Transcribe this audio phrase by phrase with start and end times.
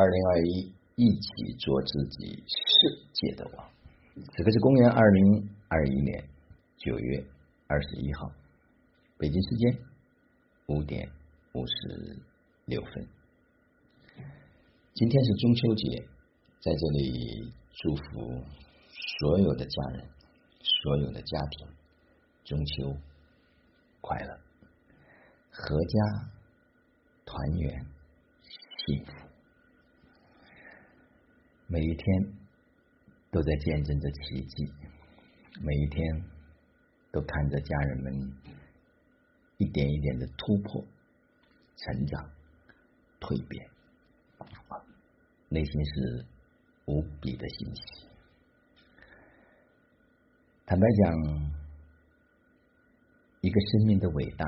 [0.00, 3.70] 二零二一，一起做自己世界的王。
[4.32, 6.24] 此刻是公元二零二一年
[6.78, 7.22] 九月
[7.66, 8.32] 二十一号，
[9.18, 9.78] 北京时间
[10.68, 11.06] 五点
[11.52, 12.18] 五十
[12.64, 13.06] 六分。
[14.94, 16.08] 今天是中秋节，
[16.60, 18.42] 在这里祝福
[19.18, 20.08] 所有的家人、
[20.62, 21.68] 所有的家庭
[22.46, 22.96] 中秋
[24.00, 24.40] 快乐，
[25.52, 26.30] 阖家
[27.26, 27.86] 团圆，
[28.86, 29.19] 幸福。
[31.72, 32.04] 每一天
[33.30, 34.72] 都在见证着奇迹，
[35.62, 36.24] 每一天
[37.12, 38.12] 都看着家人们
[39.56, 40.84] 一点一点的突破、
[41.76, 42.28] 成长、
[43.20, 43.70] 蜕变，
[45.48, 46.26] 内心是
[46.86, 47.82] 无比的欣喜。
[50.66, 51.14] 坦白讲，
[53.42, 54.44] 一个生命的伟大，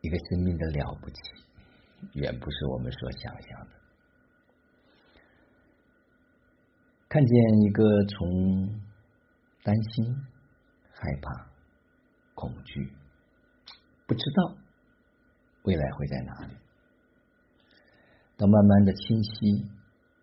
[0.00, 1.16] 一个生命的了不起，
[2.14, 3.81] 远不是我们所想象的。
[7.12, 8.80] 看见一个从
[9.62, 10.16] 担心、
[10.94, 11.46] 害怕、
[12.34, 12.90] 恐惧、
[14.06, 14.56] 不知道
[15.64, 16.54] 未来会在哪里，
[18.38, 19.68] 到慢慢的清晰、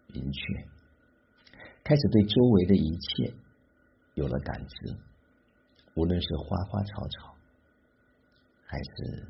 [0.08, 0.68] 明确，
[1.84, 3.36] 开始对周围的一切
[4.16, 4.98] 有了感知，
[5.94, 7.36] 无论是花花草草，
[8.66, 9.28] 还是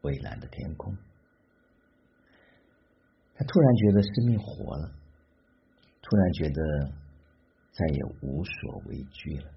[0.00, 0.96] 蔚蓝的天空，
[3.36, 5.01] 他突然觉得生命活了。
[6.12, 6.92] 突然觉得
[7.70, 9.50] 再也无所畏惧了，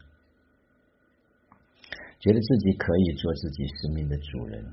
[2.17, 4.63] 觉得自己可以做自己生命的主人，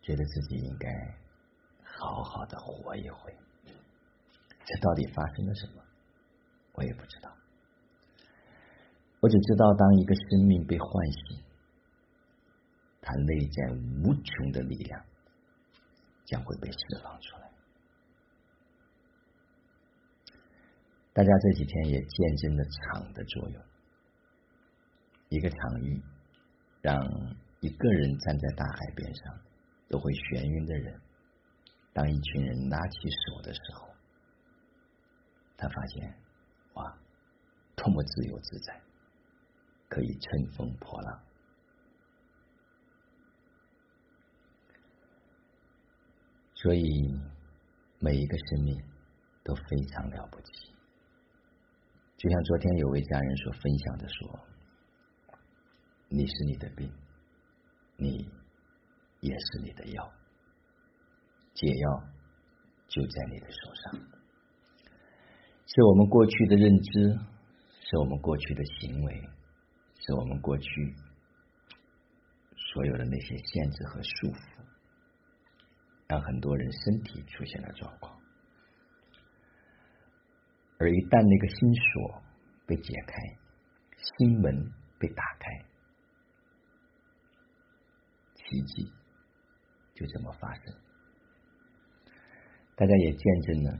[0.00, 0.90] 觉得自己应该
[1.84, 3.32] 好好的活一回。
[4.64, 5.84] 这到底发生了什么？
[6.72, 7.32] 我也不知道。
[9.20, 11.44] 我只知道，当一个生命被唤醒，
[13.00, 13.72] 它内在
[14.02, 15.00] 无穷的力量
[16.24, 17.51] 将会被释放出来。
[21.14, 23.62] 大家这几天也见证了场的作用，
[25.28, 26.02] 一个场域
[26.80, 26.98] 让
[27.60, 29.38] 一个人站在大海边上
[29.90, 30.98] 都会眩晕的人，
[31.92, 33.88] 当一群人拉起手的时候，
[35.58, 36.14] 他发现
[36.74, 36.98] 哇，
[37.76, 38.80] 多么自由自在，
[39.90, 41.22] 可以乘风破浪。
[46.54, 47.14] 所以
[47.98, 48.82] 每一个生命
[49.44, 50.72] 都非常了不起。
[52.22, 54.38] 就像昨天有位家人所分享的说
[56.08, 56.88] ：“你是你的病，
[57.96, 58.30] 你
[59.18, 60.08] 也是你的药，
[61.52, 62.04] 解药
[62.86, 64.00] 就在你的手上。
[65.66, 67.18] 是我们过去的认知，
[67.80, 69.28] 是我们过去的行为，
[69.98, 70.94] 是我们过去
[72.54, 74.64] 所有的那些限制和束缚，
[76.06, 78.16] 让很多人身体出现了状况。”
[80.82, 82.20] 而一旦那个心锁
[82.66, 83.14] 被解开，
[84.18, 84.50] 心门
[84.98, 85.62] 被打开，
[88.34, 88.90] 奇迹
[89.94, 90.74] 就这么发生。
[92.74, 93.78] 大家也见证了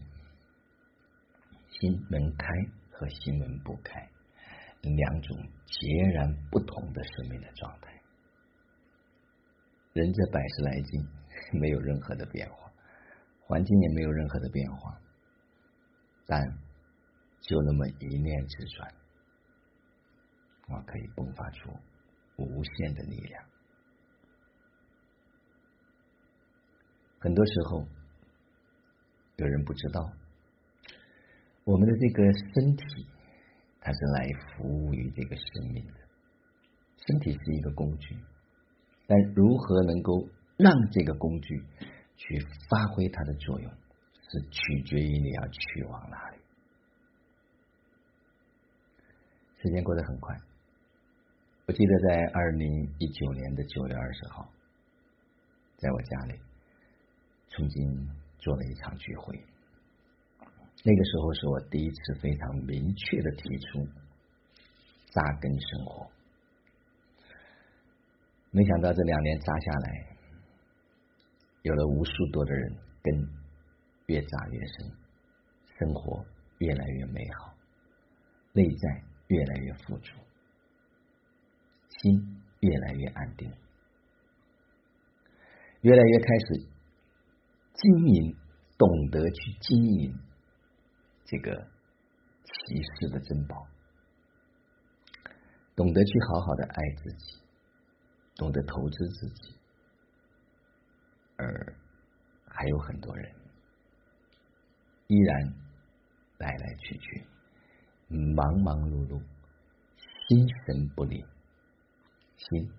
[1.70, 2.46] 心门开
[2.92, 4.08] 和心门不开
[4.82, 5.36] 两种
[5.66, 8.00] 截然不同的生命的状态。
[9.92, 11.04] 人这百十来斤
[11.58, 12.70] 没有任何的变化，
[13.40, 15.00] 环境也没有任何的变化，
[16.28, 16.40] 但。
[17.42, 18.94] 就那么一念之转，
[20.68, 21.70] 我可以迸发出
[22.36, 23.44] 无限的力量。
[27.18, 27.86] 很多时候，
[29.36, 30.10] 有人不知道，
[31.64, 33.06] 我们的这个身体，
[33.80, 35.94] 它是来服务于这个生命的。
[37.06, 38.16] 身体是一个工具，
[39.06, 41.64] 但如何能够让这个工具
[42.16, 42.38] 去
[42.68, 43.72] 发挥它的作用，
[44.30, 46.41] 是取决于你要去往哪里。
[49.62, 50.36] 时间过得很快，
[51.66, 54.50] 我记得在二零一九年的九月二十号，
[55.76, 56.40] 在我家里
[57.48, 59.40] 重新做了一场聚会。
[60.82, 63.86] 那个时候是我第一次非常明确的提出
[65.12, 66.10] 扎根生活。
[68.50, 70.06] 没想到这两年扎下来，
[71.62, 73.28] 有了无数多的人根
[74.06, 74.90] 越扎越深，
[75.78, 76.26] 生活
[76.58, 77.54] 越来越美好，
[78.54, 79.11] 内在。
[79.32, 80.12] 越来越富足，
[81.88, 83.50] 心越来越安定，
[85.80, 86.68] 越来越开始
[87.72, 88.36] 经营，
[88.76, 90.20] 懂得去经营
[91.24, 91.66] 这个
[92.44, 93.66] 奇世的珍宝，
[95.74, 97.40] 懂得去好好的爱自己，
[98.36, 99.56] 懂得投资自己，
[101.36, 101.74] 而
[102.48, 103.34] 还有很多人
[105.06, 105.54] 依然
[106.36, 107.26] 来来去去，
[108.16, 109.22] 忙忙碌碌，
[110.28, 111.24] 心神不宁，
[112.36, 112.70] 心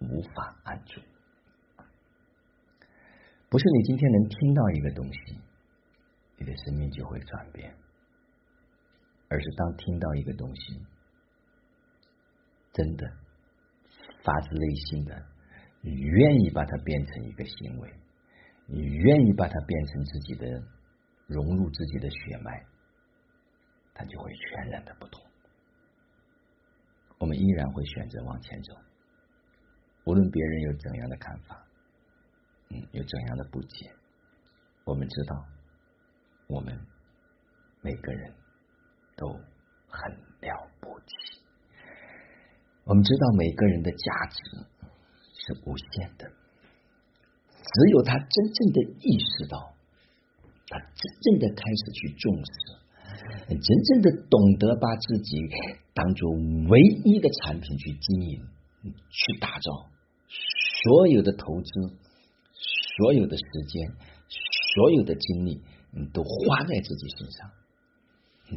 [0.00, 1.00] 无法安住。
[3.48, 5.40] 不是你今天能听到一个东西，
[6.36, 7.74] 你的生命就会转变，
[9.28, 10.80] 而是当听到一个东西，
[12.72, 13.06] 真的
[14.22, 15.24] 发自内心的
[15.80, 17.94] 你愿意把它变成一个行为，
[18.66, 20.46] 你愿意把它变成自己的
[21.26, 22.66] 融入自己的血脉，
[24.08, 25.22] 就会全然的不同。
[27.18, 28.74] 我们依然会选择往前走，
[30.04, 31.64] 无论别人有怎样的看法。
[32.68, 33.90] 嗯，有怎样的不解？
[34.84, 35.46] 我们知道，
[36.48, 36.78] 我们
[37.80, 38.34] 每个人
[39.16, 39.28] 都
[39.88, 41.40] 很了不起。
[42.84, 44.66] 我们知道，每个人的价值
[45.32, 46.28] 是无限的。
[46.28, 49.74] 只有他真正的意识到，
[50.68, 52.52] 他真正的开始去重视，
[53.48, 55.38] 真正的懂得把自己
[55.94, 58.40] 当做唯一的产品去经营、
[59.10, 59.88] 去打造，
[60.82, 61.96] 所有的投资。
[62.98, 63.92] 所有的时间，
[64.74, 65.60] 所有的精力，
[66.14, 67.50] 都花在自己身上。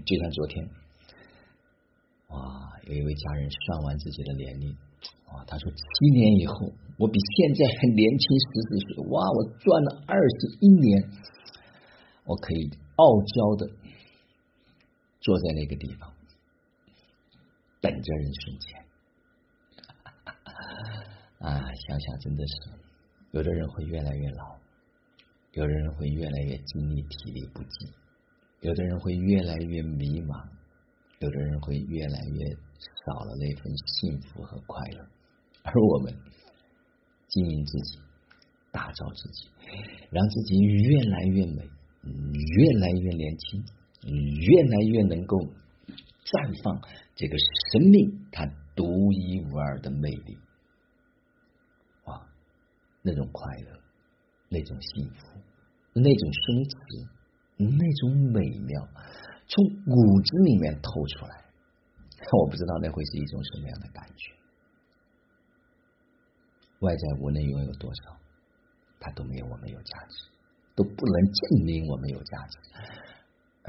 [0.06, 0.65] 就像昨天，
[2.29, 4.71] 哇，有一位家人算完自己的年龄，
[5.33, 11.03] 哇，他说七年以后，我比现在还年轻十四岁，哇，我赚了二十一年，
[12.23, 13.69] 我可以傲娇的
[15.19, 16.13] 坐在那个地方，
[17.81, 18.86] 等着人生钱。
[21.39, 22.80] 啊，想想真的是。
[23.31, 24.57] 有的人会越来越老，
[25.54, 27.94] 有的人会越来越精力体力不济，
[28.62, 30.50] 有的人会越来越迷茫，
[31.19, 32.50] 有的人会越来越
[33.06, 35.07] 少了那份幸福和快乐。
[35.63, 36.12] 而我们
[37.27, 38.00] 经营自己，
[38.72, 39.48] 打造自己，
[40.10, 41.69] 让自己越来越美，
[42.04, 43.63] 越来越年轻，
[44.04, 45.38] 越来越能够
[46.24, 46.81] 绽放
[47.16, 47.38] 这个
[47.72, 50.38] 生命它独一无二的魅力。
[53.01, 53.80] 那种快乐，
[54.50, 55.40] 那种幸福，
[55.94, 57.07] 那种松弛，
[57.56, 58.88] 那种美妙，
[59.48, 61.46] 从骨子里面透出来。
[62.30, 64.34] 我不知道那会是一种什么样的感觉。
[66.81, 68.18] 外在无论拥有多少，
[69.00, 70.28] 它都没有我们有价值，
[70.75, 72.57] 都不能证明我们有价值，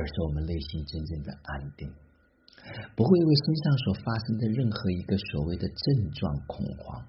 [0.00, 1.92] 而是我们内心真正的安定，
[2.96, 7.06] 不会为身上所发生的任何一个所谓的症状恐慌。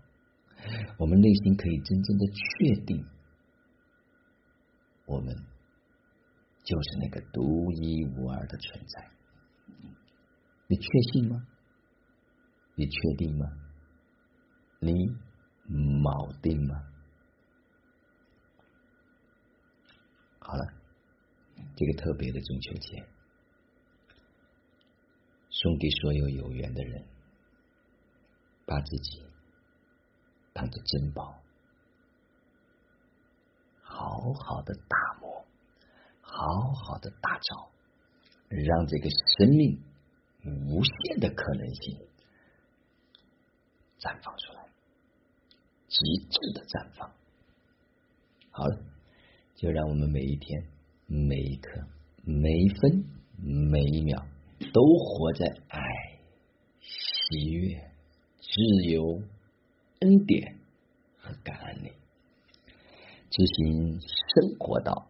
[0.98, 3.06] 我们内心可以真正的确定，
[5.06, 5.34] 我们
[6.66, 9.10] 就是那个独一无二的存在。
[10.68, 10.84] 你确
[11.14, 11.48] 信吗？
[12.76, 13.46] 你确定吗？
[14.80, 14.92] 你
[15.70, 16.76] 铆定吗？
[20.40, 20.81] 好了，
[21.82, 23.04] 这个特别的中秋节，
[25.50, 27.08] 送给所有有缘的人，
[28.68, 29.24] 把自己。
[30.54, 31.42] 当做珍宝，
[33.82, 35.44] 好好的打磨，
[36.22, 37.72] 好好的打造，
[38.50, 39.82] 让这个生命
[40.68, 41.98] 无限的可能性
[43.98, 44.70] 绽放出来，
[45.88, 45.98] 极
[46.30, 47.12] 致的绽放。
[48.52, 48.84] 好了，
[49.56, 50.68] 就让我们每一天、
[51.14, 51.82] 每一刻、
[52.24, 53.04] 每一分、
[53.38, 54.24] 每一秒，
[54.72, 55.82] 都活在爱、
[56.80, 57.76] 喜悦、
[58.40, 59.22] 自由。
[60.00, 60.56] 恩典
[61.20, 61.92] 和感恩里，
[63.30, 65.10] 执行生活道，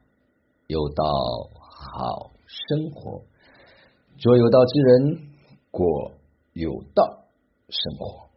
[0.66, 1.04] 有道
[1.54, 3.24] 好生活，
[4.18, 5.30] 做有道之人，
[5.70, 6.14] 过
[6.54, 7.26] 有道
[7.70, 8.31] 生活。